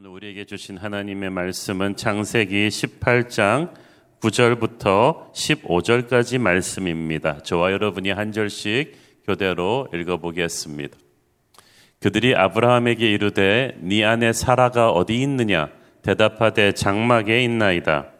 오늘 0.00 0.10
우리에게 0.10 0.44
주신 0.44 0.76
하나님의 0.76 1.30
말씀은 1.30 1.96
창세기 1.96 2.68
18장 2.68 3.72
9절부터 4.20 5.32
15절까지 5.32 6.38
말씀입니다. 6.38 7.40
저와 7.42 7.72
여러분이 7.72 8.10
한 8.12 8.30
절씩 8.30 8.92
교대로 9.26 9.88
읽어보겠습니다. 9.92 10.96
그들이 11.98 12.36
아브라함에게 12.36 13.10
이르되 13.10 13.76
네 13.80 14.04
안에 14.04 14.32
사라가 14.32 14.92
어디 14.92 15.20
있느냐 15.20 15.68
대답하되 16.02 16.74
장막에 16.74 17.42
있나이다. 17.42 18.12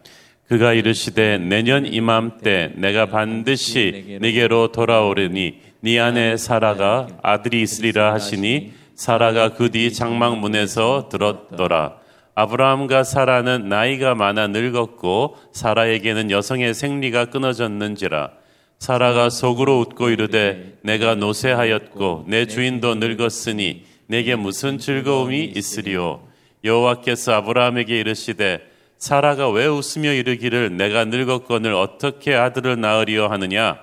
그가 0.49 0.73
이르시되 0.73 1.37
내년 1.37 1.85
이맘때 1.85 2.73
내가 2.75 3.05
반드시 3.05 4.17
네게로 4.19 4.73
돌아오르니 4.73 5.61
네 5.79 5.99
안에 6.01 6.35
사라가 6.35 7.07
아들이 7.23 7.61
있으리라 7.61 8.11
하시니 8.11 8.78
사라가 8.99 9.53
그 9.53 9.71
뒤 9.71 9.93
장막문에서 9.93 11.07
들었더라. 11.07 11.95
아브라함과 12.35 13.05
사라는 13.05 13.69
나이가 13.69 14.13
많아 14.13 14.47
늙었고 14.47 15.37
사라에게는 15.53 16.31
여성의 16.31 16.73
생리가 16.73 17.25
끊어졌는지라. 17.25 18.31
사라가 18.77 19.29
속으로 19.29 19.79
웃고 19.79 20.09
이르되 20.09 20.79
내가 20.81 21.15
노쇠하였고 21.15 22.25
내 22.27 22.45
주인도 22.45 22.95
늙었으니 22.95 23.85
내게 24.07 24.35
무슨 24.35 24.77
즐거움이 24.77 25.53
있으리요. 25.55 26.21
여호와께서 26.65 27.35
아브라함에게 27.35 28.01
이르시되 28.01 28.59
사라가 28.97 29.49
왜 29.49 29.65
웃으며 29.65 30.11
이르기를 30.11 30.75
내가 30.75 31.05
늙었거늘 31.05 31.73
어떻게 31.73 32.35
아들을 32.35 32.81
낳으리요 32.81 33.27
하느냐 33.27 33.79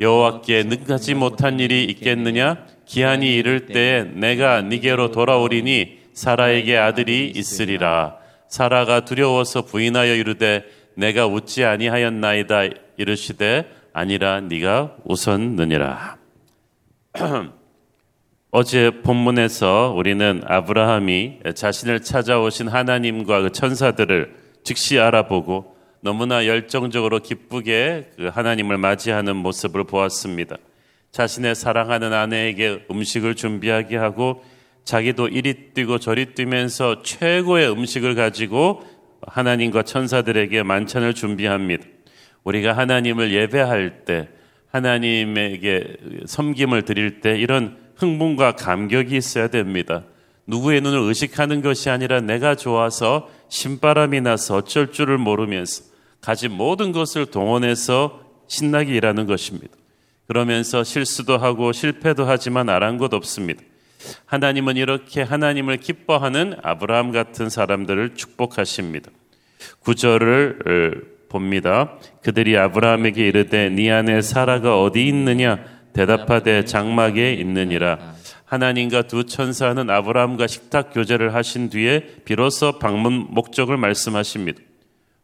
여호와께 0.00 0.62
능하지 0.62 1.16
못한 1.16 1.60
일이 1.60 1.84
있겠느냐 1.84 2.77
기한이 2.88 3.34
이를 3.36 3.66
때에 3.66 4.04
내가 4.04 4.62
니게로 4.62 5.10
돌아오리니 5.12 5.98
사라에게 6.14 6.78
아들이 6.78 7.30
있으리라. 7.36 8.16
사라가 8.48 9.04
두려워서 9.04 9.62
부인하여 9.62 10.14
이르되 10.14 10.64
내가 10.94 11.26
웃지 11.26 11.64
아니하였나이다 11.64 12.62
이르시되 12.96 13.70
아니라 13.92 14.40
네가 14.40 14.96
웃었느니라. 15.04 16.16
어제 18.50 18.90
본문에서 19.02 19.92
우리는 19.94 20.40
아브라함이 20.46 21.40
자신을 21.54 22.02
찾아오신 22.02 22.68
하나님과 22.68 23.42
그 23.42 23.52
천사들을 23.52 24.34
즉시 24.64 24.98
알아보고 24.98 25.76
너무나 26.00 26.46
열정적으로 26.46 27.18
기쁘게 27.18 28.12
그 28.16 28.28
하나님을 28.28 28.78
맞이하는 28.78 29.36
모습을 29.36 29.84
보았습니다. 29.84 30.56
자신의 31.12 31.54
사랑하는 31.54 32.12
아내에게 32.12 32.86
음식을 32.90 33.34
준비하게 33.34 33.96
하고 33.96 34.44
자기도 34.84 35.28
이리 35.28 35.72
뛰고 35.74 35.98
저리 35.98 36.34
뛰면서 36.34 37.02
최고의 37.02 37.70
음식을 37.70 38.14
가지고 38.14 38.82
하나님과 39.26 39.82
천사들에게 39.82 40.62
만찬을 40.62 41.14
준비합니다. 41.14 41.84
우리가 42.44 42.72
하나님을 42.72 43.32
예배할 43.32 44.04
때 44.04 44.28
하나님에게 44.70 45.96
섬김을 46.26 46.82
드릴 46.82 47.20
때 47.20 47.38
이런 47.38 47.76
흥분과 47.96 48.52
감격이 48.52 49.16
있어야 49.16 49.48
됩니다. 49.48 50.04
누구의 50.46 50.80
눈을 50.80 51.00
의식하는 51.00 51.60
것이 51.60 51.90
아니라 51.90 52.20
내가 52.20 52.54
좋아서 52.54 53.28
신바람이 53.48 54.20
나서 54.22 54.56
어쩔 54.56 54.92
줄을 54.92 55.18
모르면서 55.18 55.84
가진 56.20 56.52
모든 56.52 56.92
것을 56.92 57.26
동원해서 57.26 58.22
신나게 58.46 58.94
일하는 58.94 59.26
것입니다. 59.26 59.76
그러면서 60.28 60.84
실수도 60.84 61.38
하고 61.38 61.72
실패도 61.72 62.26
하지만 62.26 62.68
아랑곳 62.68 63.14
없습니다. 63.14 63.62
하나님은 64.26 64.76
이렇게 64.76 65.22
하나님을 65.22 65.78
기뻐하는 65.78 66.54
아브라함 66.62 67.12
같은 67.12 67.48
사람들을 67.48 68.14
축복하십니다. 68.14 69.10
구절을 69.80 70.58
어, 70.66 71.28
봅니다. 71.30 71.98
그들이 72.22 72.56
아브라함에게 72.58 73.26
이르되 73.26 73.70
네 73.70 73.90
안에 73.90 74.20
사라가 74.20 74.80
어디 74.80 75.08
있느냐 75.08 75.64
대답하되 75.94 76.66
장막에 76.66 77.32
있느니라. 77.32 77.98
하나님과 78.44 79.02
두 79.02 79.24
천사는 79.24 79.88
아브라함과 79.88 80.46
식탁 80.46 80.92
교제를 80.92 81.34
하신 81.34 81.70
뒤에 81.70 82.04
비로소 82.26 82.78
방문 82.78 83.28
목적을 83.30 83.78
말씀하십니다. 83.78 84.60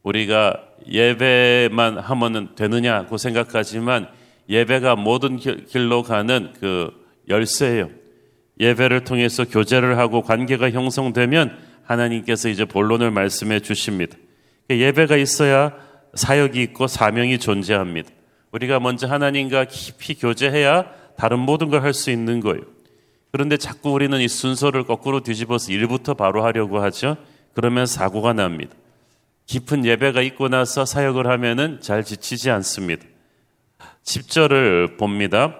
우리가 0.03 0.63
예배만 0.91 1.99
하면 1.99 2.55
되느냐고 2.55 3.19
생각하지만 3.19 4.09
예배가 4.49 4.97
모든 4.97 5.37
길로 5.37 6.03
가는 6.03 6.53
그 6.61 6.93
열쇠예요. 7.29 7.91
예배를 8.61 9.05
통해서 9.05 9.45
교제를 9.45 9.99
하고 9.99 10.23
관계가 10.23 10.71
형성되면 10.71 11.57
하나님께서 11.85 12.49
이제 12.49 12.65
본론을 12.65 13.11
말씀해 13.11 13.61
주십니다. 13.61 14.17
예배가 14.71 15.17
있어야 15.17 15.75
사역이 16.15 16.63
있고 16.63 16.87
사명이 16.87 17.39
존재합니다. 17.39 18.11
우리가 18.53 18.79
먼저 18.81 19.07
하나님과 19.09 19.65
깊이 19.65 20.15
교제해야 20.15 20.87
다른 21.17 21.41
모든 21.41 21.69
걸 21.71 21.83
할 21.83 21.93
수 21.93 22.11
있는 22.11 22.41
거예요. 22.41 22.63
그런데 23.33 23.57
자꾸 23.57 23.91
우리는 23.91 24.19
이 24.21 24.29
순서를 24.29 24.85
거꾸로 24.85 25.21
뒤집어서 25.21 25.73
일부터 25.73 26.15
바로 26.15 26.45
하려고 26.45 26.81
하죠. 26.81 27.17
그러면 27.53 27.87
사고가 27.87 28.33
납니다. 28.33 28.75
깊은 29.47 29.85
예배가 29.85 30.23
있고 30.23 30.49
나서 30.49 30.85
사역을 30.85 31.27
하면은 31.27 31.81
잘 31.81 32.05
지치지 32.05 32.51
않습니다. 32.51 33.05
10절을 34.05 34.99
봅니다. 34.99 35.59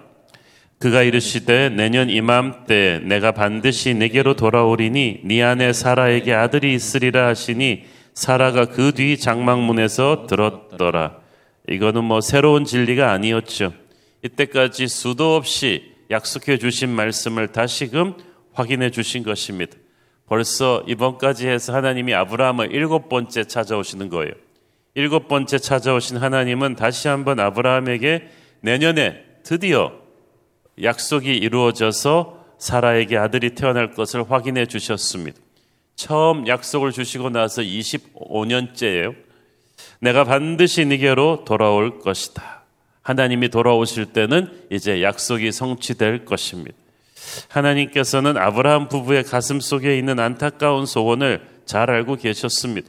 그가 0.79 1.03
이르시되 1.03 1.69
내년 1.69 2.09
이맘때 2.09 2.99
내가 3.03 3.31
반드시 3.31 3.93
내게로 3.93 4.35
돌아오리니 4.35 5.21
네 5.23 5.41
안에 5.41 5.73
사라에게 5.73 6.33
아들이 6.33 6.73
있으리라 6.73 7.27
하시니 7.27 7.85
사라가 8.13 8.65
그 8.65 8.91
뒤 8.93 9.17
장막문에서 9.17 10.27
들었더라. 10.27 11.17
이거는 11.67 12.03
뭐 12.03 12.21
새로운 12.21 12.65
진리가 12.65 13.11
아니었죠. 13.11 13.73
이때까지 14.23 14.87
수도 14.87 15.35
없이 15.35 15.93
약속해 16.11 16.57
주신 16.57 16.89
말씀을 16.89 17.47
다시금 17.47 18.15
확인해 18.53 18.91
주신 18.91 19.23
것입니다. 19.23 19.75
벌써 20.27 20.83
이번까지 20.87 21.47
해서 21.47 21.73
하나님이 21.73 22.13
아브라함을 22.13 22.71
일곱 22.71 23.09
번째 23.09 23.45
찾아오시는 23.45 24.09
거예요. 24.09 24.33
일곱 24.95 25.27
번째 25.27 25.59
찾아오신 25.59 26.17
하나님은 26.17 26.75
다시 26.75 27.09
한번 27.09 27.37
아브라함에게 27.41 28.29
내년에 28.61 29.21
드디어 29.43 29.91
약속이 30.81 31.35
이루어져서 31.35 32.45
사라에게 32.57 33.17
아들이 33.17 33.55
태어날 33.55 33.91
것을 33.91 34.31
확인해 34.31 34.65
주셨습니다. 34.65 35.37
처음 35.95 36.47
약속을 36.47 36.93
주시고 36.93 37.29
나서 37.29 37.61
25년째예요. 37.61 39.15
내가 39.99 40.23
반드시 40.23 40.85
네게로 40.85 41.43
돌아올 41.45 41.99
것이다. 41.99 42.63
하나님이 43.01 43.49
돌아오실 43.49 44.07
때는 44.07 44.49
이제 44.71 45.03
약속이 45.03 45.51
성취될 45.51 46.23
것입니다. 46.23 46.77
하나님께서는 47.49 48.37
아브라함 48.37 48.87
부부의 48.87 49.23
가슴 49.23 49.59
속에 49.59 49.97
있는 49.97 50.19
안타까운 50.19 50.85
소원을 50.85 51.45
잘 51.65 51.89
알고 51.89 52.15
계셨습니다. 52.15 52.87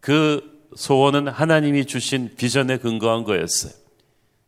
그 0.00 0.55
소원은 0.76 1.28
하나님이 1.28 1.86
주신 1.86 2.30
비전에 2.36 2.76
근거한 2.76 3.24
거였어요. 3.24 3.72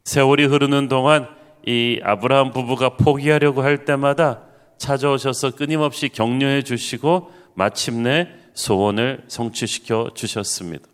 세월이 0.05 0.45
흐르는 0.45 0.89
동안 0.89 1.27
이 1.67 2.01
아브라함 2.03 2.53
부부가 2.53 2.97
포기하려고 2.97 3.63
할 3.63 3.85
때마다 3.85 4.43
찾아오셔서 4.77 5.53
끊임없이 5.53 6.09
격려해 6.09 6.63
주시고 6.63 7.33
마침내 7.55 8.29
소원을 8.55 9.25
성취시켜 9.29 10.11
주셨습니다. 10.15 10.87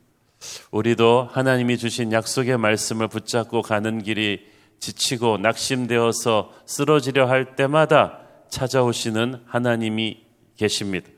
우리도 0.70 1.28
하나님이 1.32 1.78
주신 1.78 2.12
약속의 2.12 2.56
말씀을 2.56 3.08
붙잡고 3.08 3.62
가는 3.62 4.02
길이 4.02 4.46
지치고 4.78 5.38
낙심되어서 5.38 6.52
쓰러지려 6.66 7.26
할 7.26 7.56
때마다 7.56 8.20
찾아오시는 8.50 9.42
하나님이 9.46 10.18
계십니다. 10.56 11.08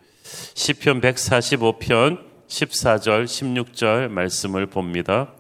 시편 0.55 1.01
145편 1.01 2.36
14절, 2.49 3.25
16절 3.25 4.09
말씀을 4.09 4.67
봅니다. 4.67 5.33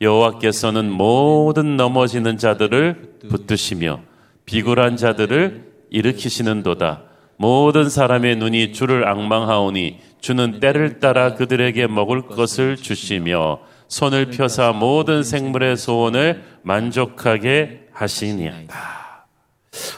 여호와께서는 0.00 0.90
모든 0.90 1.76
넘어지는 1.76 2.38
자들을 2.38 3.18
붙드시며 3.28 4.00
비굴한 4.46 4.96
자들을 4.96 5.70
일으키시는도다. 5.90 7.02
모든 7.36 7.88
사람의 7.88 8.36
눈이 8.36 8.72
주를 8.72 9.08
악망하오니 9.08 9.98
주는 10.20 10.60
때를 10.60 10.98
따라 11.00 11.34
그들에게 11.34 11.86
먹을 11.86 12.22
것을 12.22 12.76
주시며 12.76 13.60
손을 13.88 14.26
펴사 14.26 14.72
모든 14.72 15.22
생물의 15.22 15.76
소원을 15.76 16.42
만족하게 16.62 17.88
하시니이다. 17.92 19.26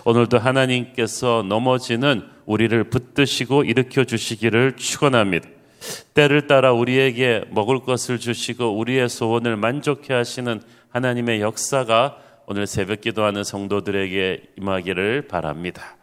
오늘도 0.04 0.38
하나님께서 0.38 1.44
넘어지는 1.48 2.22
우리를 2.46 2.84
붙드시고 2.84 3.64
일으켜 3.64 4.04
주시기를 4.04 4.76
축원합니다. 4.76 5.48
때를 6.14 6.46
따라 6.46 6.72
우리에게 6.72 7.44
먹을 7.50 7.80
것을 7.80 8.18
주시고 8.18 8.78
우리의 8.78 9.08
소원을 9.08 9.56
만족해 9.56 10.14
하시는 10.14 10.60
하나님의 10.90 11.40
역사가 11.40 12.18
오늘 12.46 12.66
새벽 12.66 13.00
기도하는 13.00 13.44
성도들에게 13.44 14.42
임하기를 14.58 15.28
바랍니다. 15.28 15.96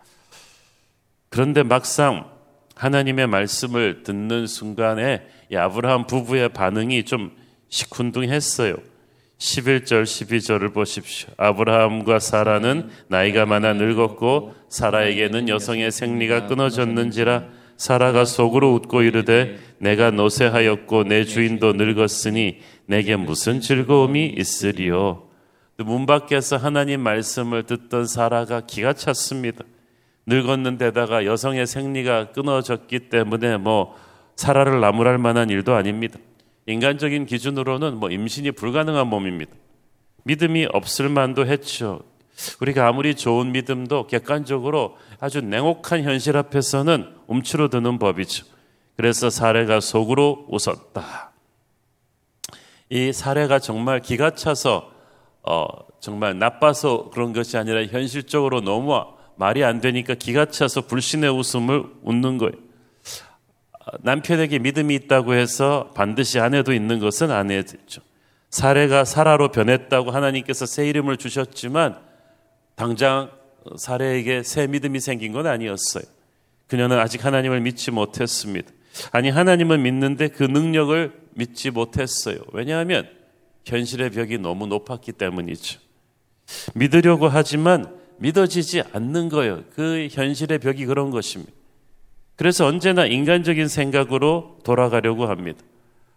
그런데 1.30 1.64
막상 1.64 2.30
하나님의 2.76 3.28
말씀을 3.28 4.04
듣는 4.04 4.48
순간에 4.48 5.28
이 5.52 5.56
아브라함 5.56 6.08
부부의 6.08 6.50
반응이 6.50 7.04
좀 7.04 7.32
시큰둥했어요. 7.70 8.78
11절 9.38 10.04
12절을 10.04 10.74
보십시오. 10.74 11.30
아브라함과 11.38 12.20
사라는 12.20 12.90
나이가 13.08 13.46
많아 13.46 13.74
늙었고 13.74 14.54
사라에게는 14.70 15.50
여성의 15.50 15.92
생리가 15.92 16.48
끊어졌는지라 16.48 17.59
사라가 17.80 18.26
속으로 18.26 18.74
웃고 18.74 19.04
이르되 19.04 19.58
내가 19.78 20.12
노쇠하였고 20.12 21.06
내 21.06 21.24
주인도 21.24 21.72
늙었으니 21.72 22.60
내게 22.86 23.16
무슨 23.16 23.62
즐거움이 23.62 24.36
있으리요. 24.38 25.24
문 25.78 26.06
밖에서 26.06 26.58
하나님 26.58 27.00
말씀을 27.00 27.64
듣던 27.64 28.06
사라가 28.06 28.62
기가 28.62 28.92
찼습니다. 28.92 29.64
늙었는데다가 30.28 31.26
여성의 31.26 31.66
생리가 31.66 32.34
끊어졌기 32.34 33.08
때문에 33.08 33.56
뭐 33.56 33.96
사라를 34.36 34.82
나무랄 34.82 35.18
만한 35.18 35.50
일도 35.50 35.74
아닙니다. 35.74 36.20
인간적인 36.66 37.28
기준으로는 37.28 37.96
뭐 37.96 38.12
임신이 38.12 38.52
불가능한 38.52 39.08
몸입니다. 39.08 39.54
믿음이 40.25 40.68
없을 40.74 41.08
만도 41.08 41.48
했죠. 41.48 42.02
우리가 42.62 42.88
아무리 42.88 43.15
좋은 43.15 43.51
믿음도 43.51 44.07
객관적으로 44.07 44.97
아주 45.19 45.41
냉혹한 45.41 46.03
현실 46.03 46.38
앞에서는 46.38 47.15
움츠러드는 47.27 48.00
법이죠. 48.00 48.45
그래서 48.95 49.30
사례가 49.30 49.80
속으로 49.80 50.45
웃었다. 50.50 51.31
이 52.89 53.13
사례가 53.13 53.59
정말 53.59 54.01
기가 54.01 54.31
차서 54.31 54.91
어, 55.44 55.65
정말 56.00 56.38
나빠서 56.38 57.09
그런 57.12 57.33
것이 57.33 57.57
아니라 57.57 57.86
현실적으로 57.86 58.62
너무 58.62 58.94
말이 59.36 59.63
안 59.63 59.80
되니까 59.80 60.15
기가 60.15 60.45
차서 60.45 60.81
불신의 60.88 61.30
웃음을 61.30 61.86
웃는 62.03 62.38
거예요. 62.38 62.53
남편에게 64.01 64.59
믿음이 64.59 64.94
있다고 64.95 65.33
해서 65.33 65.91
반드시 65.95 66.39
아내도 66.39 66.74
있는 66.74 67.00
것은 67.00 67.31
아내죠. 67.31 68.01
사례가 68.50 69.06
사라로 69.06 69.50
변했다고 69.50 70.12
하나님께서 70.12 70.65
새 70.65 70.88
이름을 70.89 71.18
주셨지만 71.18 72.09
당장 72.80 73.30
사례에게 73.78 74.42
새 74.42 74.66
믿음이 74.66 75.02
생긴 75.02 75.34
건 75.34 75.48
아니었어요. 75.48 76.06
그녀는 76.68 76.98
아직 76.98 77.26
하나님을 77.26 77.60
믿지 77.60 77.92
못했습니다. 77.92 78.72
아니 79.12 79.30
하나님은 79.30 79.81
믿는데 79.84 80.30
그 80.30 80.44
능력을 80.44 81.12
믿지 81.34 81.72
못했어요. 81.72 82.38
왜냐하면 82.54 83.10
현실의 83.66 84.12
벽이 84.12 84.38
너무 84.38 84.66
높았기 84.66 85.12
때문이죠. 85.12 85.81
믿으려고 86.74 87.28
하지만 87.28 88.00
믿어지지 88.18 88.84
않는 88.94 89.28
거예요. 89.28 89.64
그 89.75 90.08
현실의 90.10 90.60
벽이 90.60 90.86
그런 90.86 91.10
것입니다. 91.10 91.52
그래서 92.38 92.66
언제나 92.66 93.06
인간적인 93.06 93.68
생각으로 93.68 94.58
돌아가려고 94.64 95.25
합니다. 95.25 95.60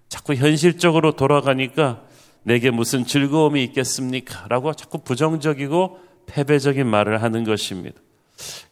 자꾸 0.09 0.35
현실적으로 0.35 1.17
돌아가니까 1.17 2.05
내게 2.45 2.71
무슨 2.71 3.05
즐거움이 3.05 3.65
있겠습니까? 3.65 4.47
라고 4.49 4.73
자꾸 4.75 4.99
부정적이고 4.99 6.12
패배적인 6.27 6.87
말을 6.87 7.23
하는 7.23 7.45
것입니다. 7.45 8.01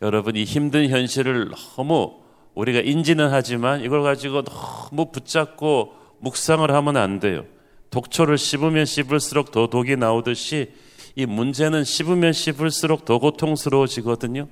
여러분, 0.03 0.37
이 0.37 0.45
힘든 0.45 0.89
현실을 0.89 1.51
너무 1.77 2.21
우리가 2.55 2.81
인지는 2.81 3.31
하지만 3.31 3.83
이걸 3.83 4.03
가지고 4.03 4.43
너무 4.43 5.11
붙잡고 5.13 5.93
묵상을 6.21 6.69
하면 6.71 6.97
안 6.97 7.21
돼요. 7.21 7.45
독초를 7.91 8.39
씹으면 8.39 8.85
씹을수록 8.85 9.53
더 9.53 9.67
독이 9.69 9.97
나오듯이 9.97 10.73
이 11.17 11.27
문제는 11.27 11.85
씹으면 11.85 12.33
씹을수록 12.33 13.05
더 13.05 13.19
고통스러워지거든요. 13.19 14.49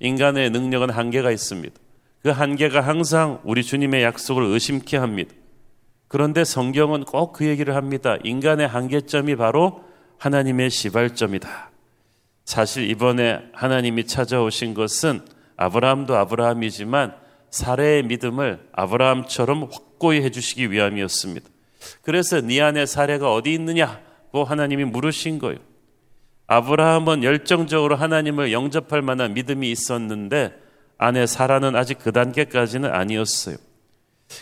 인간의 0.00 0.50
능력은 0.50 0.90
한계가 0.90 1.30
있습니다. 1.30 1.74
그 2.22 2.30
한계가 2.30 2.80
항상 2.80 3.40
우리 3.44 3.62
주님의 3.62 4.02
약속을 4.02 4.44
의심케 4.44 4.96
합니다. 4.96 5.34
그런데 6.08 6.44
성경은 6.44 7.04
꼭 7.04 7.32
그 7.32 7.46
얘기를 7.46 7.74
합니다. 7.74 8.16
인간의 8.22 8.68
한계점이 8.68 9.36
바로 9.36 9.82
하나님의 10.18 10.70
시발점이다. 10.70 11.73
사실 12.44 12.88
이번에 12.90 13.40
하나님이 13.52 14.06
찾아오신 14.06 14.74
것은 14.74 15.22
아브라함도 15.56 16.16
아브라함이지만 16.16 17.14
사례의 17.50 18.02
믿음을 18.04 18.68
아브라함처럼 18.72 19.68
확고히 19.72 20.22
해주시기 20.22 20.70
위함이었습니다. 20.70 21.48
그래서 22.02 22.40
네 22.40 22.60
안에 22.60 22.86
사례가 22.86 23.32
어디 23.32 23.52
있느냐고 23.54 24.44
하나님이 24.44 24.84
물으신 24.84 25.38
거예요. 25.38 25.58
아브라함은 26.46 27.24
열정적으로 27.24 27.96
하나님을 27.96 28.52
영접할 28.52 29.00
만한 29.00 29.32
믿음이 29.34 29.70
있었는데 29.70 30.52
아내 30.98 31.26
사라는 31.26 31.74
아직 31.76 31.98
그 31.98 32.12
단계까지는 32.12 32.90
아니었어요. 32.90 33.56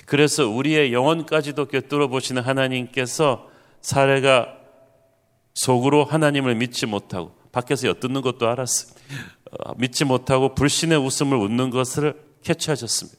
그래서 0.06 0.48
우리의 0.48 0.92
영혼까지도 0.92 1.66
꿰뚫어 1.66 2.08
보시는 2.08 2.42
하나님께서 2.42 3.48
사례가 3.80 4.56
속으로 5.54 6.04
하나님을 6.04 6.54
믿지 6.54 6.86
못하고 6.86 7.41
밖에서 7.52 7.88
엿듣는 7.88 8.22
것도 8.22 8.48
알았어요. 8.48 8.94
어, 9.52 9.74
믿지 9.76 10.04
못하고 10.04 10.54
불신의 10.54 10.98
웃음을 10.98 11.36
웃는 11.36 11.70
것을 11.70 12.14
캐치하셨습니다. 12.42 13.18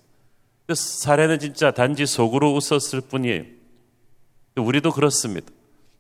사례는 0.74 1.40
진짜 1.40 1.72
단지 1.72 2.06
속으로 2.06 2.54
웃었을 2.56 3.02
뿐이에요. 3.02 3.44
우리도 4.58 4.92
그렇습니다. 4.92 5.48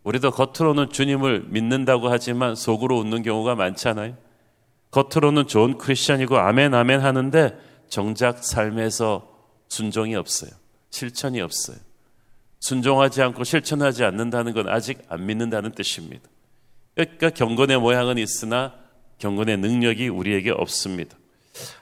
우리도 0.03 0.31
겉으로는 0.31 0.89
주님을 0.89 1.45
믿는다고 1.47 2.09
하지만 2.09 2.56
속으로 2.56 3.00
웃는 3.00 3.24
경우가 3.24 3.56
많잖아요. 3.56 4.18
겉으로는 4.91 5.47
좋은 5.47 5.77
크리스천이고 5.77 6.38
아멘 6.38 6.74
아멘 6.74 7.01
하는데 7.01 7.57
정작 7.89 8.44
삶에서 8.44 9.29
순종이 9.69 10.15
없어요. 10.15 10.51
실천이 10.89 11.41
없어요. 11.41 11.77
순종하지 12.59 13.21
않고 13.21 13.44
실천하지 13.44 14.03
않는다는 14.03 14.53
건 14.53 14.69
아직 14.69 15.00
안 15.09 15.25
믿는다는 15.25 15.71
뜻입니다. 15.71 16.29
그러니까 16.95 17.30
경건의 17.30 17.80
모양은 17.80 18.18
있으나 18.18 18.74
경건의 19.18 19.57
능력이 19.57 20.10
우리에게 20.10 20.51
없습니다. 20.51 21.18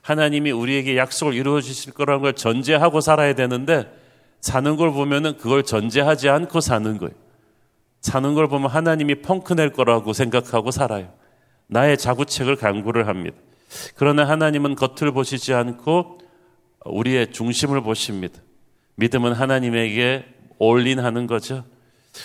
하나님이 0.01 0.51
우리에게 0.51 0.97
약속을 0.97 1.33
이루어 1.33 1.61
주실 1.61 1.93
거라는 1.93 2.21
걸 2.21 2.33
전제하고 2.33 3.01
살아야 3.01 3.33
되는데 3.33 3.91
사는 4.41 4.75
걸 4.75 4.91
보면은 4.91 5.37
그걸 5.37 5.63
전제하지 5.63 6.29
않고 6.29 6.61
사는 6.61 6.97
거예요. 6.97 7.13
사는 8.01 8.33
걸 8.33 8.47
보면 8.47 8.69
하나님이 8.69 9.21
펑크 9.21 9.53
낼 9.53 9.71
거라고 9.71 10.13
생각하고 10.13 10.71
살아요. 10.71 11.13
나의 11.67 11.97
자구책을 11.97 12.55
강구를 12.57 13.07
합니다. 13.07 13.37
그러나 13.95 14.27
하나님은 14.27 14.75
겉을 14.75 15.11
보시지 15.13 15.53
않고 15.53 16.19
우리의 16.85 17.31
중심을 17.31 17.81
보십니다. 17.81 18.41
믿음은 18.95 19.33
하나님에게 19.33 20.25
올인하는 20.57 21.27
거죠. 21.27 21.63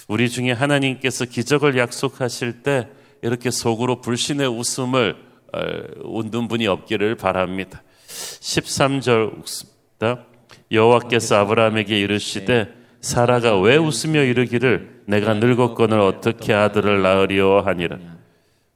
우리 0.09 0.29
중에 0.29 0.53
하나님께서 0.53 1.25
기적을 1.25 1.79
약속하실 1.79 2.63
때 2.63 2.89
이렇게 3.23 3.51
속으로 3.51 4.01
불신의 4.01 4.49
웃음을 4.49 5.17
어, 5.53 5.61
웃는 6.05 6.49
분이 6.49 6.67
없기를 6.67 7.17
바랍니다. 7.17 7.83
13절 8.07 9.39
웃습니다. 9.39 10.27
여호와께서 10.71 11.37
아브라함에게 11.37 11.99
이르시되 11.99 12.73
사라가 13.01 13.59
왜 13.61 13.77
웃으며 13.77 14.23
이르기를 14.23 15.03
내가 15.07 15.35
늙었건을 15.35 16.01
어떻게 16.01 16.53
아들을 16.53 17.03
낳으리오 17.03 17.61
하니라. 17.61 17.99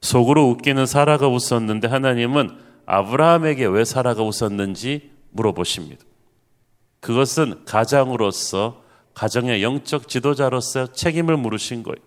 속으로 0.01 0.49
웃기는 0.49 0.85
사라가 0.85 1.27
웃었는데 1.27 1.87
하나님은 1.87 2.49
아브라함에게 2.85 3.65
왜 3.65 3.83
사라가 3.83 4.23
웃었는지 4.23 5.11
물어보십니다. 5.31 6.03
그것은 6.99 7.65
가장으로서 7.65 8.80
가정의 9.13 9.63
영적 9.63 10.07
지도자로서 10.07 10.93
책임을 10.93 11.37
물으신 11.37 11.83
거예요. 11.83 11.97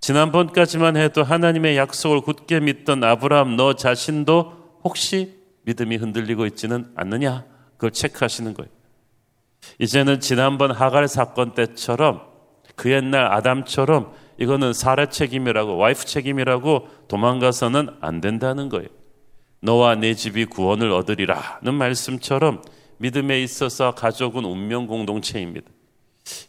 지난번까지만 0.00 0.96
해도 0.96 1.22
하나님의 1.22 1.76
약속을 1.76 2.22
굳게 2.22 2.60
믿던 2.60 3.04
아브라함 3.04 3.56
너 3.56 3.74
자신도 3.74 4.80
혹시 4.82 5.38
믿음이 5.62 5.96
흔들리고 5.96 6.46
있지는 6.46 6.90
않느냐? 6.96 7.44
그걸 7.76 7.90
체크하시는 7.90 8.54
거예요. 8.54 8.70
이제는 9.78 10.20
지난번 10.20 10.70
하갈 10.70 11.06
사건 11.06 11.54
때처럼 11.54 12.22
그 12.76 12.90
옛날 12.90 13.26
아담처럼 13.32 14.12
이거는 14.38 14.72
사례 14.72 15.06
책임이라고 15.06 15.76
와이프 15.76 16.06
책임이라고 16.06 16.88
도망가서는 17.08 17.90
안 18.00 18.22
된다는 18.22 18.70
거예요. 18.70 18.88
너와 19.60 19.96
내 19.96 20.14
집이 20.14 20.46
구원을 20.46 20.90
얻으리라는 20.90 21.74
말씀처럼 21.74 22.62
믿음에 22.96 23.42
있어서 23.42 23.94
가족은 23.94 24.44
운명 24.44 24.86
공동체입니다. 24.86 25.70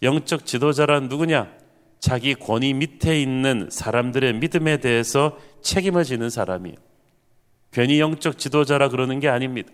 영적 0.01 0.45
지도자란 0.45 1.09
누구냐? 1.09 1.51
자기 1.99 2.33
권위 2.33 2.73
밑에 2.73 3.21
있는 3.21 3.69
사람들의 3.71 4.33
믿음에 4.33 4.77
대해서 4.77 5.37
책임을 5.61 6.03
지는 6.03 6.29
사람이에요. 6.29 6.75
괜히 7.71 7.99
영적 7.99 8.37
지도자라 8.37 8.89
그러는 8.89 9.19
게 9.19 9.29
아닙니다. 9.29 9.71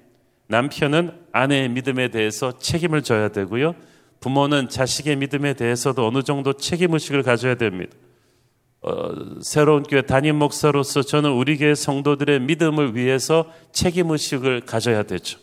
남편은 0.47 1.11
아내의 1.31 1.69
믿음에 1.69 2.09
대해서 2.09 2.57
책임을 2.59 3.01
져야 3.01 3.29
되고요. 3.29 3.75
부모는 4.19 4.69
자식의 4.69 5.15
믿음에 5.17 5.53
대해서도 5.53 6.05
어느 6.05 6.23
정도 6.23 6.53
책임의식을 6.53 7.23
가져야 7.23 7.55
됩니다. 7.55 7.95
어, 8.81 9.11
새로운 9.41 9.83
교회 9.83 10.01
담임 10.01 10.37
목사로서 10.37 11.01
저는 11.01 11.31
우리 11.31 11.57
교회 11.57 11.75
성도들의 11.75 12.41
믿음을 12.41 12.95
위해서 12.95 13.51
책임의식을 13.73 14.61
가져야 14.61 15.03
되죠. 15.03 15.39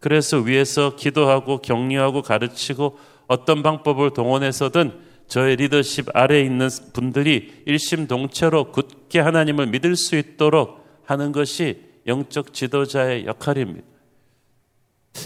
그래서 0.00 0.38
위에서 0.38 0.96
기도하고 0.96 1.58
격려하고 1.58 2.22
가르치고 2.22 2.98
어떤 3.26 3.62
방법을 3.62 4.10
동원해서든 4.10 5.06
저의 5.28 5.56
리더십 5.56 6.06
아래에 6.14 6.42
있는 6.42 6.68
분들이 6.92 7.62
일심동체로 7.66 8.70
굳게 8.70 9.18
하나님을 9.20 9.66
믿을 9.66 9.96
수 9.96 10.16
있도록 10.16 10.84
하는 11.04 11.32
것이 11.32 11.82
영적 12.06 12.52
지도자의 12.52 13.26
역할입니다. 13.26 13.86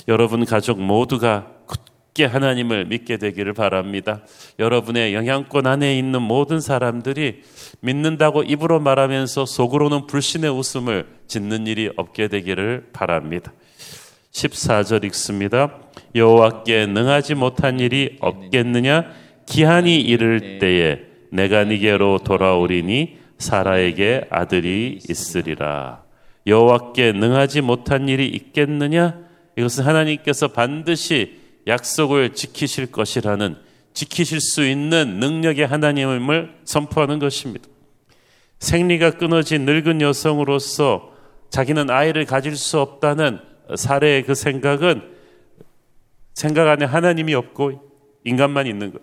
여러분 0.09 0.45
가족 0.45 0.81
모두가 0.81 1.53
굳게 1.67 2.25
하나님을 2.25 2.87
믿게 2.87 3.19
되기를 3.19 3.53
바랍니다. 3.53 4.23
여러분의 4.59 5.15
영향권 5.15 5.67
안에 5.67 5.99
있는 5.99 6.23
모든 6.23 6.61
사람들이 6.61 7.43
믿는다고 7.81 8.43
입으로 8.43 8.81
말하면서 8.81 9.47
속으로는 9.47 10.07
불신의 10.07 10.51
웃음을 10.51 11.07
짓는 11.27 11.67
일이 11.67 11.91
없게 11.97 12.29
되기를 12.29 12.91
바랍니다. 12.93 13.53
14절 14.33 15.05
읽습니다. 15.07 15.90
여호와께 16.15 16.87
능하지 16.87 17.35
못한 17.35 17.81
일이 17.81 18.17
없겠느냐? 18.21 19.11
기한이 19.47 20.01
이를 20.01 20.59
때에 20.59 21.01
내가 21.31 21.65
니게로 21.65 22.19
돌아오리니 22.25 23.19
사라에게 23.39 24.27
아들이 24.31 24.99
있으리라. 25.09 26.03
여호와께 26.47 27.13
능하지 27.13 27.61
못한 27.61 28.09
일이 28.09 28.27
있겠느냐? 28.29 29.19
이것은 29.57 29.85
하나님께서 29.85 30.49
반드시 30.49 31.39
약속을 31.67 32.35
지키실 32.35 32.91
것이라는 32.91 33.57
지키실 33.93 34.41
수 34.41 34.67
있는 34.67 35.19
능력의 35.21 35.67
하나님을 35.67 36.55
선포하는 36.65 37.19
것입니다. 37.19 37.67
생리가 38.59 39.13
끊어진 39.13 39.65
늙은 39.65 40.01
여성으로서 40.01 41.13
자기는 41.51 41.91
아이를 41.91 42.25
가질 42.25 42.57
수 42.57 42.79
없다는 42.79 43.41
사례의 43.75 44.25
그 44.25 44.35
생각은 44.35 45.03
생각 46.41 46.69
안에 46.69 46.87
하나님이 46.87 47.35
없고 47.35 47.83
인간만 48.25 48.67
있는 48.67 48.93
것. 48.93 49.03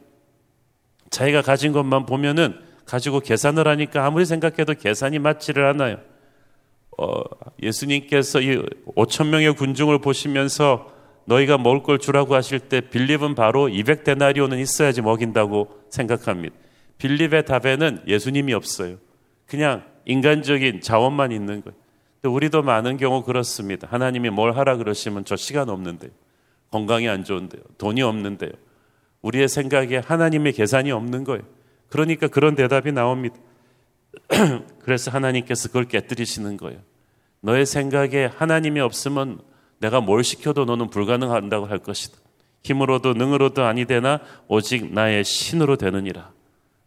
자기가 1.12 1.44
가진 1.44 1.72
것만 1.72 2.08
보면은 2.08 2.58
가지고 2.84 3.20
계산을 3.20 3.68
하니까 3.68 4.08
아무리 4.08 4.26
생각해도 4.26 4.74
계산이 4.74 5.20
맞지를 5.20 5.64
않아요. 5.68 6.00
어, 6.98 7.22
예수님께서 7.62 8.42
이 8.42 8.58
5천 8.96 9.28
명의 9.28 9.54
군중을 9.54 10.00
보시면서 10.00 10.92
너희가 11.26 11.60
먹을 11.60 11.84
걸 11.84 12.00
주라고 12.00 12.34
하실 12.34 12.58
때 12.58 12.82
빌립은 12.82 13.36
바로 13.36 13.68
200데나리오는 13.68 14.58
있어야지 14.60 15.04
먹인다고 15.04 15.70
생각합니다. 15.92 16.56
빌립의 16.98 17.46
답에는 17.46 18.02
예수님이 18.08 18.56
없어요. 18.56 18.98
그냥 19.46 19.84
인간적인 20.06 20.82
자원만 20.82 21.32
있는 21.32 21.62
거예요. 21.62 21.78
우리도 22.24 22.64
많은 22.64 22.98
경우 22.98 23.24
그렇습니다. 23.24 23.88
하나님이 23.92 24.32
뭘 24.32 24.58
하라 24.58 24.78
그러시면 24.78 25.24
저 25.24 25.36
시간 25.36 25.70
없는데요. 25.70 26.10
건강이 26.72 27.08
안 27.08 27.24
좋은데요. 27.24 27.62
돈이 27.78 28.02
없는데요. 28.02 28.52
우리의 29.22 29.48
생각에 29.48 29.98
하나님의 29.98 30.54
계산이 30.54 30.92
없는 30.92 31.24
거예요. 31.24 31.44
그러니까 31.90 32.28
그런 32.28 32.56
대답이 32.56 32.92
나옵니다. 32.92 33.36
그래서 34.80 35.12
하나님께서 35.12 35.70
그걸 35.70 35.86
깨뜨리시는 35.86 36.58
거예요. 36.58 36.80
너의 37.42 37.66
생각에 37.66 38.26
하나님이 38.26 38.80
없으면 38.80 39.40
내가 39.80 40.02
뭘 40.02 40.24
시켜도 40.24 40.66
너는 40.66 40.90
불가능한다고 40.90 41.68
할 41.68 41.80
것이다. 41.80 42.18
힘으로도 42.64 43.14
능으로도 43.14 43.64
아니 43.64 43.86
되나 43.86 44.20
오직 44.48 44.94
나의 44.94 45.24
신으로 45.24 45.78
되느니라. 45.78 46.32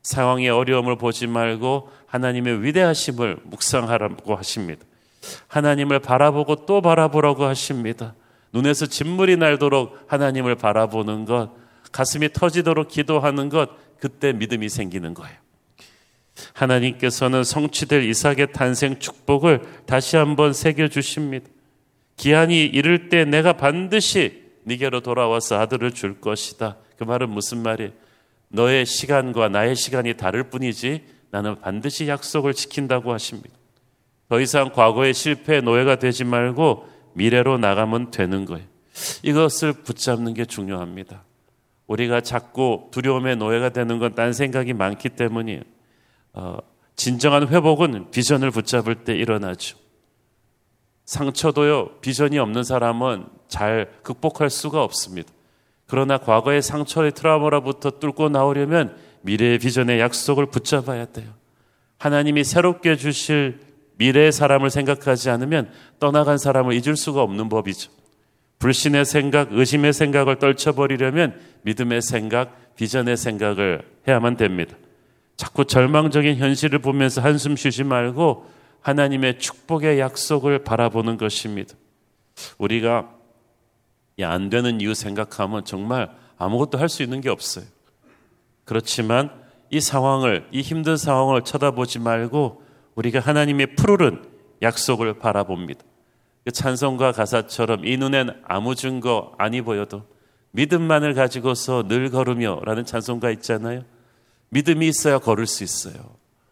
상황의 0.02 0.49
어려움을 0.50 0.96
보지 0.96 1.26
말고 1.26 1.90
하나님의 2.06 2.62
위대하심을 2.64 3.38
묵상하라고 3.44 4.34
하십니다. 4.34 4.84
하나님을 5.49 6.00
바라보고 6.00 6.66
또 6.66 6.80
바라보라고 6.80 7.44
하십니다. 7.44 8.14
눈에서 8.52 8.87
진물이 8.87 9.37
날도록 9.37 10.04
하나님을 10.07 10.57
바라보는 10.57 11.25
것, 11.25 11.52
가슴이 11.92 12.33
터지도록 12.33 12.88
기도하는 12.88 13.49
것, 13.49 13.71
그때 13.99 14.33
믿음이 14.33 14.69
생기는 14.69 15.14
거예요. 15.14 15.37
하나님께서는 16.54 17.45
성취될 17.45 18.04
이삭의 18.04 18.52
탄생 18.52 18.99
축복을 18.99 19.62
다시 19.87 20.16
한번 20.16 20.52
새겨 20.52 20.88
주십니다. 20.88 21.47
기한이 22.16 22.64
이를 22.64 23.09
때 23.09 23.25
내가 23.25 23.54
반드시 23.54 24.42
네게로 24.64 25.00
돌아와서 25.00 25.59
아들을 25.59 25.92
줄 25.92 26.21
것이다. 26.21 26.76
그 26.97 27.04
말은 27.04 27.30
무슨 27.30 27.62
말이에요? 27.62 27.92
너의 28.49 28.85
시간과 28.85 29.49
나의 29.49 29.76
시간이 29.76 30.14
다를 30.16 30.45
뿐이지 30.45 31.04
나는 31.30 31.61
반드시 31.61 32.09
약속을 32.09 32.54
지킨다고 32.54 33.12
하십니다. 33.12 33.50
더 34.28 34.40
이상 34.40 34.71
과거의 34.71 35.14
실패의 35.14 35.62
노예가 35.62 35.97
되지 35.97 36.25
말고 36.25 36.88
미래로 37.14 37.59
나가면 37.59 38.11
되는 38.11 38.45
거예요. 38.45 38.67
이것을 39.23 39.73
붙잡는 39.73 40.35
게 40.35 40.45
중요합니다. 40.45 41.25
우리가 41.87 42.21
자꾸 42.21 42.88
두려움의 42.93 43.37
노예가 43.37 43.71
되는 43.71 43.99
건 43.99 44.14
딴 44.14 44.33
생각이 44.33 44.73
많기 44.75 45.09
때문이에요. 45.09 45.62
어, 46.35 46.59
진정한 46.97 47.49
회복은 47.49 48.11
비전을 48.11 48.50
붙잡을 48.50 49.05
때 49.05 49.14
일어나죠. 49.17 49.79
상처도요, 51.07 52.00
비전이 52.00 52.38
없는 52.38 52.62
사람은 52.62 53.26
잘 53.49 53.90
극복할 54.02 54.49
수가 54.50 54.85
없습니다. 54.85 55.33
그러나 55.87 56.19
과거의 56.19 56.62
상처의 56.62 57.12
트라우마로부터 57.12 57.90
뚫고 57.99 58.29
나오려면 58.29 58.97
미래의 59.23 59.59
비전의 59.59 59.99
약속을 59.99 60.47
붙잡아야 60.47 61.07
돼요. 61.07 61.33
하나님이 61.99 62.45
새롭게 62.45 62.97
주실 62.97 63.61
미래의 64.00 64.33
사람을 64.33 64.71
생각하지 64.71 65.28
않으면 65.28 65.71
떠나간 65.99 66.38
사람을 66.38 66.73
잊을 66.75 66.97
수가 66.97 67.23
없는 67.23 67.50
법이죠. 67.50 67.90
불신의 68.59 69.04
생각, 69.04 69.52
의심의 69.52 69.92
생각을 69.92 70.38
떨쳐버리려면 70.38 71.38
믿음의 71.62 72.00
생각, 72.00 72.75
비전의 72.76 73.19
생각을 73.19 73.83
해야만 74.09 74.37
됩니다. 74.37 74.75
자꾸 75.37 75.66
절망적인 75.66 76.37
현실을 76.37 76.78
보면서 76.78 77.21
한숨 77.21 77.57
쉬지 77.57 77.85
말고 77.85 78.50
하나님의 78.80 79.38
축복의 79.38 79.99
약속을 79.99 80.64
바라보는 80.64 81.19
것입니다. 81.19 81.75
우리가 82.57 83.11
안 84.23 84.49
되는 84.49 84.80
이유 84.80 84.95
생각하면 84.95 85.64
정말 85.66 86.11
아무것도 86.38 86.78
할 86.78 86.88
수 86.88 87.02
있는 87.02 87.21
게 87.21 87.28
없어요. 87.28 87.64
그렇지만 88.64 89.30
이 89.71 89.80
상황을, 89.80 90.47
이 90.52 90.62
힘든 90.62 90.97
상황을 90.97 91.42
쳐다보지 91.42 91.99
말고 91.99 92.62
우리가 93.00 93.21
하나님의 93.21 93.76
푸르른 93.76 94.23
약속을 94.61 95.14
바라봅니다. 95.14 95.80
그 96.45 96.52
찬송가 96.52 97.12
가사처럼 97.12 97.87
이 97.87 97.97
눈엔 97.97 98.42
아무 98.47 98.75
증거 98.75 99.33
아니 99.38 99.62
보여도 99.62 100.04
믿음만을 100.50 101.14
가지고서 101.14 101.85
늘 101.88 102.11
걸으며 102.11 102.61
라는 102.64 102.85
찬송가 102.85 103.30
있잖아요. 103.33 103.85
믿음이 104.50 104.87
있어야 104.87 105.19
걸을 105.19 105.47
수 105.47 105.64
있어요. 105.64 105.95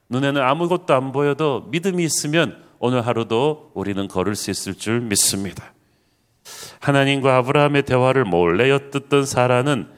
눈에는 0.09 0.40
아무것도 0.40 0.95
안 0.95 1.12
보여도 1.12 1.69
믿음이 1.71 2.02
있으면 2.02 2.62
오늘 2.78 3.07
하루도 3.07 3.73
우리는 3.75 4.09
걸을 4.09 4.35
수 4.35 4.50
있을 4.50 4.75
줄 4.75 5.00
믿습니다. 5.00 5.75
하나님과 6.81 7.37
아브라함의 7.38 7.83
대화를 7.83 8.25
몰래 8.25 8.71
엿듣던 8.71 9.26
사라는 9.26 9.88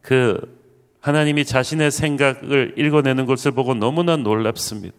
그 0.00 0.58
하나님이 1.00 1.44
자신의 1.44 1.92
생각을 1.92 2.74
읽어내는 2.76 3.26
것을 3.26 3.52
보고 3.52 3.74
너무나 3.74 4.16
놀랍습니다. 4.16 4.96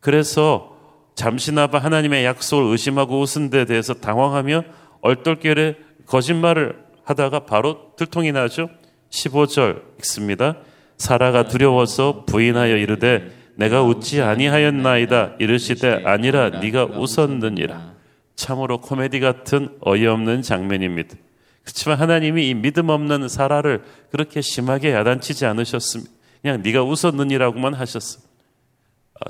그래서 0.00 0.76
잠시나마 1.14 1.78
하나님의 1.78 2.24
약속을 2.24 2.70
의심하고 2.70 3.20
웃은 3.20 3.50
데 3.50 3.64
대해서 3.64 3.94
당황하며 3.94 4.62
얼떨결에 5.00 5.76
거짓말을 6.06 6.76
하다가 7.04 7.40
바로 7.40 7.92
들통이 7.96 8.32
나죠. 8.32 8.70
15절 9.10 9.82
읽습니다. 9.98 10.56
사라가 10.96 11.48
두려워서 11.48 12.24
부인하여 12.26 12.76
이르되 12.76 13.32
내가 13.56 13.82
웃지 13.82 14.22
아니하였나이다 14.22 15.36
이르시되 15.38 16.02
아니라 16.04 16.50
네가 16.50 16.84
웃었느니라. 16.84 17.94
참으로 18.36 18.80
코미디 18.80 19.18
같은 19.18 19.76
어이없는 19.80 20.42
장면입니다. 20.42 21.16
그렇지만 21.64 21.98
하나님이 21.98 22.48
이 22.48 22.54
믿음 22.54 22.88
없는 22.88 23.28
사라를 23.28 23.82
그렇게 24.10 24.40
심하게 24.40 24.92
야단치지 24.92 25.44
않으셨습니다. 25.44 26.12
그냥 26.40 26.62
네가 26.62 26.84
웃었느니라고만. 26.84 27.74
아, 27.74 27.84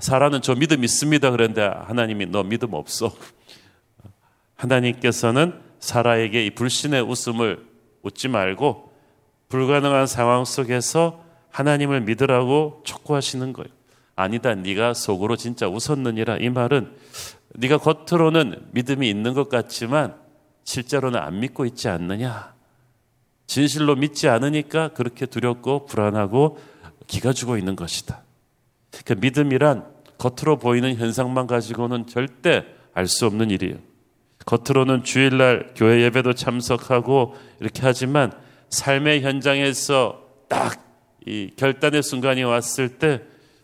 사라는 0.00 0.42
저 0.42 0.54
믿음 0.54 0.85
있습니다. 0.85 1.30
그런데 1.30 1.62
하나님이 1.62 2.26
너 2.26 2.42
믿음 2.42 2.75
없어. 2.75 3.12
하나님께서는 4.57 5.61
사라에게 5.80 6.47
이 6.47 6.50
불신의 6.50 7.02
웃음을 7.02 7.64
웃지 8.02 8.28
말고 8.28 8.92
불가능한 9.49 10.07
상황 10.07 10.45
속에서 10.45 11.25
하나님을 11.50 12.02
믿으라고 12.02 12.83
촉구하시는 12.85 13.52
거예요. 13.52 13.68
아니다. 14.14 14.54
네가 14.54 14.95
속으로 14.95 15.37
진짜 15.37 15.68
웃었느니라. 15.68 16.38
이 16.38 16.50
말은 16.50 16.92
네가 17.54 17.78
겉으로는 17.78 18.68
믿음이 18.73 19.09
있는 19.09 19.33
것 19.33 19.49
같지만 19.49 20.16
실제로는 20.64 21.18
안 21.18 21.40
믿고 21.40 21.64
있지 21.64 21.88
않느냐. 21.88 22.52
진실로 23.47 23.97
믿지 23.97 24.28
않으니까 24.28 24.88
그렇게 24.88 25.25
두렵고 25.25 25.87
불안하고 25.87 26.59
기가 27.07 27.33
죽어 27.33 27.57
있는 27.57 27.75
것이다. 27.75 28.23
그 29.05 29.14
믿음이란 29.14 29.85
겉으로 30.19 30.59
보이는 30.59 30.95
현상만 30.97 31.47
가지고는 31.47 32.07
절대 32.07 32.64
알 32.93 33.07
수 33.07 33.26
없는 33.26 33.50
일이에요. 33.50 33.76
겉으로는 34.47 35.05
주일날 35.05 35.75
교회 35.76 36.02
예배도 36.02 36.33
참석하고 36.33 37.35
이렇게 37.61 37.83
하지만 37.83 38.33
삶의 38.71 39.23
현장에서 39.23 40.23
딱 40.49 40.88
이 41.28 41.50
결단의 41.57 42.02
순간이 42.02 42.43
왔을 42.43 42.88
때 42.99 43.21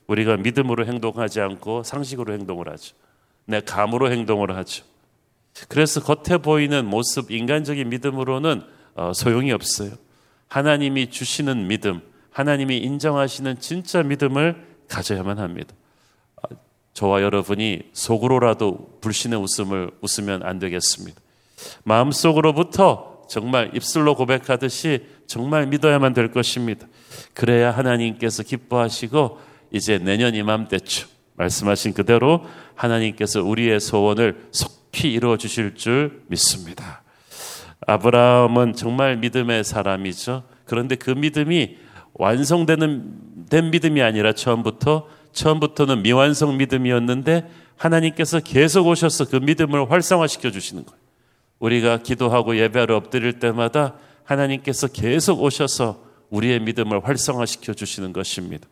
우리가 0.07 0.37
믿음으로 0.37 0.85
행동하지 0.85 1.41
않고 1.41 1.83
상식으로 1.83 2.35
행동을 2.35 2.69
하죠. 2.71 2.95
내 3.47 3.61
감으로 3.61 4.11
행동을 4.13 4.55
하죠. 4.57 4.85
그래서 5.69 6.03
겉에 6.03 6.39
보이는 6.39 6.85
모습, 6.85 7.31
인간적인 7.31 7.89
믿음으로는 7.89 8.63
어, 8.97 9.13
소용이 9.15 9.51
없어요. 9.53 9.93
하나님이 10.49 11.09
주시는 11.09 11.69
믿음, 11.69 12.03
하나님이 12.31 12.79
인정하시는 12.79 13.59
진짜 13.61 14.03
믿음을 14.03 14.63
가져야만 14.89 15.39
합니다. 15.39 15.75
아, 16.43 16.55
저와 16.93 17.23
여러분이 17.23 17.91
속으로라도 17.93 18.99
불신의 19.01 19.39
웃음을 19.41 19.91
웃으면 20.01 20.43
안 20.43 20.59
되겠습니다. 20.59 21.21
마음속으로부터 21.85 23.25
정말 23.29 23.71
입술로 23.75 24.15
고백하듯이 24.15 25.07
정말 25.27 25.67
믿어야만 25.67 26.13
될 26.13 26.31
것입니다. 26.31 26.87
그래야 27.33 27.71
하나님께서 27.71 28.43
기뻐하시고 28.43 29.39
이제 29.71 29.99
내년 29.99 30.35
이맘때쯤 30.35 31.09
말씀하신 31.35 31.95
그대로 31.95 32.45
하나님께서 32.75 33.43
우리의 33.43 33.81
소원을 33.81 34.49
속히 34.53 35.13
이루어 35.13 35.37
주실 35.37 35.75
줄 35.75 36.23
믿습니다. 36.29 37.03
아브라함은 37.87 38.75
정말 38.75 39.17
믿음의 39.17 39.65
사람이죠. 39.65 40.45
그런데 40.65 40.95
그 40.95 41.11
믿음이 41.11 41.77
완성되는 42.15 43.34
된 43.49 43.71
믿음이 43.71 44.03
아니라 44.03 44.33
처음부터 44.33 45.09
처음부터는 45.33 46.03
미완성 46.03 46.57
믿음이었는데 46.57 47.49
하나님께서 47.77 48.41
계속 48.41 48.87
오셔서 48.87 49.27
그 49.27 49.37
믿음을 49.37 49.91
활성화시켜 49.91 50.51
주시는 50.51 50.85
거예요. 50.85 51.01
우리가 51.59 51.99
기도하고 51.99 52.57
예배하러 52.57 52.97
엎드릴 52.97 53.39
때마다 53.39 53.95
하나님께서 54.25 54.89
계속 54.89 55.43
오셔서 55.43 56.03
우리의 56.31 56.61
믿음을 56.61 57.07
활성화시켜 57.07 57.75
주시는 57.75 58.13
것입니다. 58.13 58.67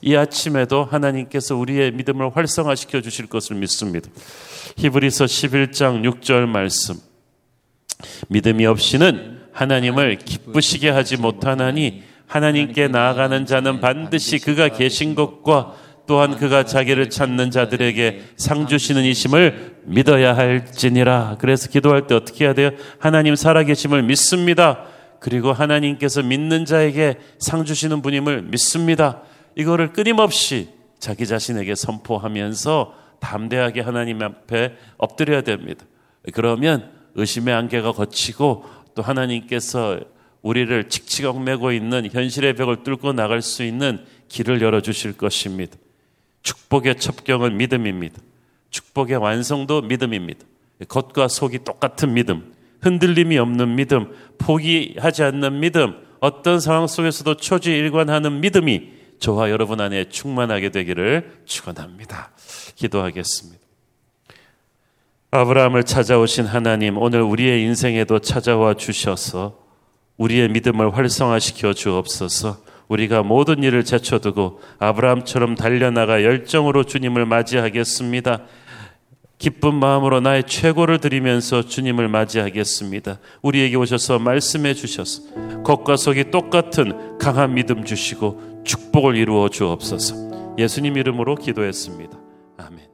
이 0.00 0.14
아침에도 0.16 0.84
하나님께서 0.84 1.56
우리의 1.56 1.92
믿음을 1.92 2.34
활성화시켜 2.34 3.00
주실 3.00 3.26
것을 3.26 3.56
믿습니다. 3.56 4.08
히브리서 4.76 5.26
11장 5.26 6.02
6절 6.04 6.46
말씀. 6.46 6.96
믿음이 8.28 8.66
없이는 8.66 9.40
하나님을 9.52 10.18
기쁘시게 10.18 10.90
하지 10.90 11.16
못하나니 11.16 12.02
하나님께 12.32 12.88
나아가는 12.88 13.44
자는 13.44 13.80
반드시 13.80 14.38
그가 14.38 14.68
계신 14.68 15.14
것과 15.14 15.74
또한 16.06 16.38
그가 16.38 16.64
자기를 16.64 17.10
찾는 17.10 17.50
자들에게 17.50 18.22
상 18.36 18.66
주시는 18.66 19.04
이심을 19.04 19.76
믿어야 19.84 20.34
할지니라. 20.34 21.36
그래서 21.38 21.68
기도할 21.68 22.06
때 22.06 22.14
어떻게 22.14 22.46
해야 22.46 22.54
돼요? 22.54 22.70
하나님 22.98 23.36
살아계심을 23.36 24.02
믿습니다. 24.04 24.84
그리고 25.20 25.52
하나님께서 25.52 26.22
믿는 26.22 26.64
자에게 26.64 27.18
상 27.38 27.66
주시는 27.66 28.00
분임을 28.00 28.40
믿습니다. 28.44 29.20
이거를 29.54 29.92
끊임없이 29.92 30.70
자기 30.98 31.26
자신에게 31.26 31.74
선포하면서 31.74 32.94
담대하게 33.20 33.82
하나님 33.82 34.22
앞에 34.22 34.72
엎드려야 34.96 35.42
됩니다. 35.42 35.84
그러면 36.32 36.90
의심의 37.14 37.52
안개가 37.52 37.92
걷히고 37.92 38.64
또 38.94 39.02
하나님께서 39.02 40.00
우리를 40.42 40.88
칙칙억매고 40.88 41.72
있는 41.72 42.08
현실의 42.12 42.54
벽을 42.54 42.82
뚫고 42.82 43.12
나갈 43.12 43.42
수 43.42 43.62
있는 43.62 44.04
길을 44.28 44.60
열어주실 44.60 45.16
것입니다. 45.16 45.76
축복의 46.42 46.96
첩경은 46.96 47.56
믿음입니다. 47.56 48.20
축복의 48.70 49.16
완성도 49.18 49.82
믿음입니다. 49.82 50.44
겉과 50.88 51.28
속이 51.28 51.60
똑같은 51.64 52.14
믿음, 52.14 52.52
흔들림이 52.80 53.38
없는 53.38 53.76
믿음, 53.76 54.12
포기하지 54.38 55.22
않는 55.22 55.60
믿음, 55.60 55.94
어떤 56.20 56.58
상황 56.58 56.86
속에서도 56.86 57.36
초지일관하는 57.36 58.40
믿음이 58.40 58.90
저와 59.20 59.50
여러분 59.50 59.80
안에 59.80 60.08
충만하게 60.08 60.70
되기를 60.70 61.42
축원합니다. 61.44 62.32
기도하겠습니다. 62.74 63.62
아브라함을 65.30 65.84
찾아오신 65.84 66.46
하나님, 66.46 66.98
오늘 66.98 67.22
우리의 67.22 67.62
인생에도 67.62 68.18
찾아와 68.18 68.74
주셔서 68.74 69.61
우리의 70.22 70.48
믿음을 70.48 70.96
활성화시켜 70.96 71.72
주옵소서. 71.74 72.58
우리가 72.86 73.22
모든 73.22 73.62
일을 73.62 73.84
제쳐두고 73.84 74.60
아브라함처럼 74.78 75.56
달려나가 75.56 76.22
열정으로 76.22 76.84
주님을 76.84 77.26
맞이하겠습니다. 77.26 78.42
기쁜 79.38 79.74
마음으로 79.74 80.20
나의 80.20 80.44
최고를 80.46 81.00
드리면서 81.00 81.62
주님을 81.62 82.06
맞이하겠습니다. 82.06 83.18
우리에게 83.42 83.74
오셔서 83.76 84.20
말씀해 84.20 84.74
주셔서 84.74 85.22
겉과 85.64 85.96
속이 85.96 86.30
똑같은 86.30 87.18
강한 87.18 87.54
믿음 87.54 87.84
주시고 87.84 88.62
축복을 88.64 89.16
이루어 89.16 89.48
주옵소서. 89.48 90.54
예수님 90.58 90.96
이름으로 90.96 91.34
기도했습니다. 91.34 92.16
아멘. 92.58 92.91